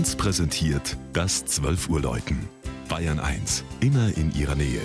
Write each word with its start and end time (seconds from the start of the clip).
1 0.00 0.16
präsentiert 0.16 0.96
das 1.12 1.44
12 1.44 1.90
Uhr 1.90 2.00
Läuten. 2.00 2.48
Bayern 2.88 3.20
1, 3.20 3.64
immer 3.80 4.08
in 4.16 4.34
ihrer 4.34 4.54
Nähe. 4.54 4.80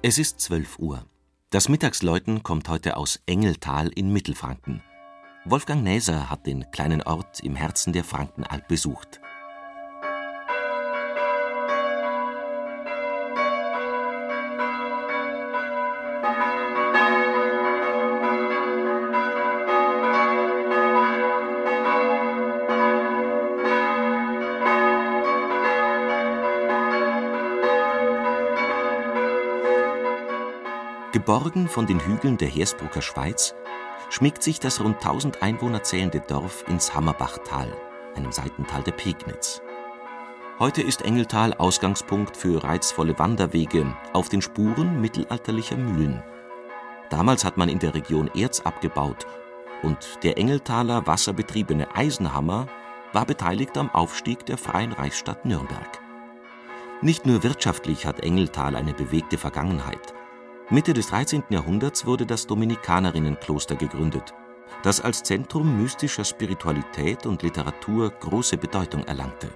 Es 0.00 0.18
ist 0.18 0.40
12 0.40 0.78
Uhr. 0.78 1.04
Das 1.50 1.68
Mittagsläuten 1.68 2.44
kommt 2.44 2.68
heute 2.68 2.96
aus 2.98 3.18
Engeltal 3.26 3.88
in 3.88 4.12
Mittelfranken. 4.12 4.80
Wolfgang 5.44 5.82
Näser 5.82 6.30
hat 6.30 6.46
den 6.46 6.70
kleinen 6.70 7.02
Ort 7.02 7.40
im 7.40 7.56
Herzen 7.56 7.92
der 7.92 8.04
Frankenalb 8.04 8.68
besucht. 8.68 9.20
Geborgen 31.14 31.68
von 31.68 31.86
den 31.86 32.00
Hügeln 32.00 32.38
der 32.38 32.48
Hersbrucker 32.48 33.00
Schweiz 33.00 33.54
schmiegt 34.10 34.42
sich 34.42 34.58
das 34.58 34.80
rund 34.80 34.96
1000 34.96 35.44
Einwohner 35.44 35.84
zählende 35.84 36.18
Dorf 36.18 36.64
ins 36.66 36.92
Hammerbachtal, 36.92 37.72
einem 38.16 38.32
Seitental 38.32 38.82
der 38.82 38.90
Pegnitz. 38.90 39.62
Heute 40.58 40.82
ist 40.82 41.02
Engeltal 41.02 41.54
Ausgangspunkt 41.54 42.36
für 42.36 42.64
reizvolle 42.64 43.16
Wanderwege 43.16 43.96
auf 44.12 44.28
den 44.28 44.42
Spuren 44.42 45.00
mittelalterlicher 45.00 45.76
Mühlen. 45.76 46.20
Damals 47.10 47.44
hat 47.44 47.58
man 47.58 47.68
in 47.68 47.78
der 47.78 47.94
Region 47.94 48.28
Erz 48.34 48.62
abgebaut 48.62 49.24
und 49.84 50.18
der 50.24 50.36
Engeltaler 50.36 51.06
wasserbetriebene 51.06 51.94
Eisenhammer 51.94 52.66
war 53.12 53.24
beteiligt 53.24 53.78
am 53.78 53.88
Aufstieg 53.90 54.46
der 54.46 54.58
Freien 54.58 54.90
Reichsstadt 54.90 55.44
Nürnberg. 55.44 56.00
Nicht 57.02 57.24
nur 57.24 57.44
wirtschaftlich 57.44 58.04
hat 58.04 58.18
Engeltal 58.18 58.74
eine 58.74 58.94
bewegte 58.94 59.38
Vergangenheit. 59.38 60.12
Mitte 60.70 60.94
des 60.94 61.08
13. 61.08 61.44
Jahrhunderts 61.50 62.06
wurde 62.06 62.24
das 62.24 62.46
Dominikanerinnenkloster 62.46 63.76
gegründet, 63.76 64.32
das 64.82 64.98
als 64.98 65.22
Zentrum 65.22 65.78
mystischer 65.78 66.24
Spiritualität 66.24 67.26
und 67.26 67.42
Literatur 67.42 68.08
große 68.08 68.56
Bedeutung 68.56 69.04
erlangte. 69.04 69.50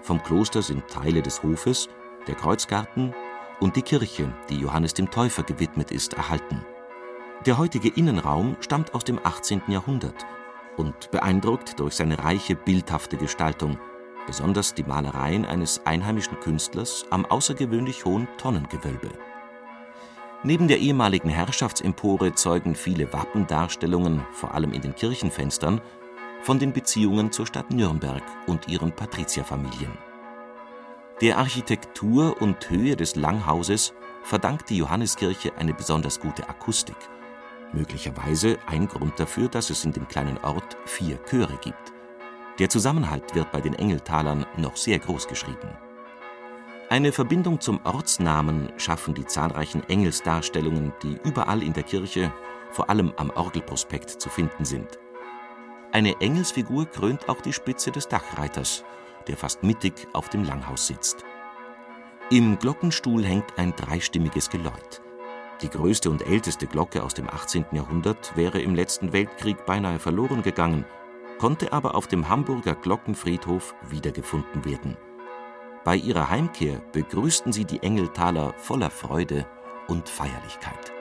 Vom 0.00 0.22
Kloster 0.22 0.62
sind 0.62 0.88
Teile 0.88 1.20
des 1.20 1.42
Hofes, 1.42 1.90
der 2.26 2.36
Kreuzgarten 2.36 3.14
und 3.60 3.76
die 3.76 3.82
Kirche, 3.82 4.32
die 4.48 4.58
Johannes 4.58 4.94
dem 4.94 5.10
Täufer 5.10 5.42
gewidmet 5.42 5.90
ist, 5.90 6.14
erhalten. 6.14 6.64
Der 7.44 7.58
heutige 7.58 7.90
Innenraum 7.90 8.56
stammt 8.60 8.94
aus 8.94 9.04
dem 9.04 9.20
18. 9.22 9.60
Jahrhundert 9.68 10.24
und 10.78 11.10
beeindruckt 11.10 11.78
durch 11.80 11.94
seine 11.94 12.18
reiche 12.24 12.54
bildhafte 12.54 13.18
Gestaltung, 13.18 13.78
besonders 14.26 14.72
die 14.72 14.84
Malereien 14.84 15.44
eines 15.44 15.84
einheimischen 15.84 16.40
Künstlers 16.40 17.04
am 17.10 17.26
außergewöhnlich 17.26 18.06
hohen 18.06 18.26
Tonnengewölbe. 18.38 19.10
Neben 20.44 20.68
der 20.68 20.78
ehemaligen 20.78 21.30
Herrschaftsempore 21.30 22.32
zeugen 22.34 22.76
viele 22.76 23.12
Wappendarstellungen, 23.12 24.24
vor 24.32 24.54
allem 24.54 24.72
in 24.72 24.82
den 24.82 24.94
Kirchenfenstern, 24.94 25.80
von 26.42 26.60
den 26.60 26.72
Beziehungen 26.72 27.32
zur 27.32 27.46
Stadt 27.46 27.72
Nürnberg 27.72 28.22
und 28.46 28.68
ihren 28.68 28.92
Patrizierfamilien. 28.92 29.90
Der 31.20 31.38
Architektur 31.38 32.40
und 32.40 32.70
Höhe 32.70 32.94
des 32.94 33.16
Langhauses 33.16 33.92
verdankt 34.22 34.70
die 34.70 34.76
Johanneskirche 34.76 35.52
eine 35.56 35.74
besonders 35.74 36.20
gute 36.20 36.48
Akustik. 36.48 36.96
Möglicherweise 37.72 38.58
ein 38.66 38.86
Grund 38.86 39.18
dafür, 39.18 39.48
dass 39.48 39.70
es 39.70 39.84
in 39.84 39.92
dem 39.92 40.06
kleinen 40.06 40.38
Ort 40.38 40.76
vier 40.86 41.18
Chöre 41.24 41.58
gibt. 41.60 41.92
Der 42.60 42.68
Zusammenhalt 42.68 43.34
wird 43.34 43.50
bei 43.50 43.60
den 43.60 43.74
Engeltalern 43.74 44.46
noch 44.56 44.76
sehr 44.76 45.00
groß 45.00 45.26
geschrieben. 45.26 45.87
Eine 46.90 47.12
Verbindung 47.12 47.60
zum 47.60 47.80
Ortsnamen 47.84 48.72
schaffen 48.78 49.12
die 49.12 49.26
zahlreichen 49.26 49.86
Engelsdarstellungen, 49.90 50.94
die 51.02 51.18
überall 51.22 51.62
in 51.62 51.74
der 51.74 51.82
Kirche, 51.82 52.32
vor 52.70 52.88
allem 52.88 53.12
am 53.18 53.28
Orgelprospekt, 53.28 54.08
zu 54.08 54.30
finden 54.30 54.64
sind. 54.64 54.98
Eine 55.92 56.18
Engelsfigur 56.22 56.86
krönt 56.86 57.28
auch 57.28 57.42
die 57.42 57.52
Spitze 57.52 57.90
des 57.90 58.08
Dachreiters, 58.08 58.84
der 59.26 59.36
fast 59.36 59.62
mittig 59.62 60.08
auf 60.14 60.30
dem 60.30 60.44
Langhaus 60.44 60.86
sitzt. 60.86 61.26
Im 62.30 62.58
Glockenstuhl 62.58 63.22
hängt 63.22 63.58
ein 63.58 63.76
dreistimmiges 63.76 64.48
Geläut. 64.48 65.02
Die 65.60 65.68
größte 65.68 66.08
und 66.08 66.26
älteste 66.26 66.66
Glocke 66.66 67.02
aus 67.02 67.12
dem 67.12 67.28
18. 67.28 67.66
Jahrhundert 67.72 68.34
wäre 68.34 68.62
im 68.62 68.74
letzten 68.74 69.12
Weltkrieg 69.12 69.66
beinahe 69.66 69.98
verloren 69.98 70.40
gegangen, 70.40 70.86
konnte 71.38 71.74
aber 71.74 71.94
auf 71.94 72.06
dem 72.06 72.30
Hamburger 72.30 72.74
Glockenfriedhof 72.74 73.74
wiedergefunden 73.90 74.64
werden. 74.64 74.96
Bei 75.88 75.96
ihrer 75.96 76.28
Heimkehr 76.28 76.82
begrüßten 76.92 77.50
sie 77.50 77.64
die 77.64 77.82
Engeltaler 77.82 78.52
voller 78.58 78.90
Freude 78.90 79.46
und 79.86 80.06
Feierlichkeit 80.06 80.92